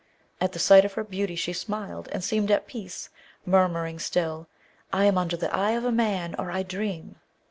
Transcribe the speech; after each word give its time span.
At 0.41 0.53
the 0.53 0.57
sight 0.57 0.83
of 0.83 0.93
her 0.93 1.03
beauty 1.03 1.35
she 1.35 1.53
smiled 1.53 2.09
and 2.11 2.23
seemed 2.23 2.49
at 2.49 2.65
peace, 2.65 3.11
murmuring 3.45 3.99
still, 3.99 4.47
'I 4.91 5.05
am 5.05 5.17
under 5.19 5.37
the 5.37 5.55
eye 5.55 5.73
of 5.73 5.85
a 5.85 5.91
man, 5.91 6.33
or 6.39 6.49
I 6.49 6.63
dream.' 6.63 7.17